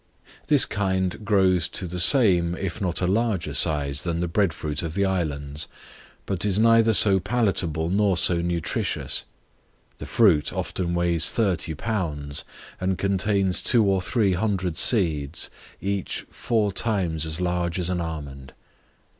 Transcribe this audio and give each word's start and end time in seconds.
This 0.47 0.65
kind 0.65 1.23
grows 1.23 1.69
to 1.69 1.85
the 1.85 1.99
same, 1.99 2.55
if 2.55 2.81
not 2.81 3.01
a 3.01 3.05
larger 3.05 3.53
size 3.53 4.01
than 4.01 4.19
the 4.19 4.27
bread 4.27 4.51
fruit 4.51 4.81
of 4.81 4.95
the 4.95 5.05
islands, 5.05 5.67
but 6.25 6.43
is 6.43 6.57
neither 6.57 6.91
so 6.91 7.19
palatable 7.19 7.87
nor 7.91 8.17
so 8.17 8.41
nutritious; 8.41 9.25
the 9.99 10.07
fruit 10.07 10.51
often 10.51 10.95
weighs 10.95 11.31
thirty 11.31 11.75
pounds, 11.75 12.43
and 12.79 12.97
contains 12.97 13.61
two 13.61 13.85
or 13.85 14.01
three 14.01 14.33
hundred 14.33 14.75
seeds, 14.75 15.51
each 15.79 16.25
four 16.31 16.71
times 16.71 17.23
as 17.23 17.39
large 17.39 17.77
as 17.77 17.91
an 17.91 18.01
almond. 18.01 18.53